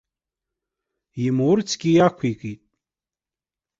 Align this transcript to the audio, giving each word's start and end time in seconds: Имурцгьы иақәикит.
Имурцгьы 1.25 1.89
иақәикит. 1.93 2.61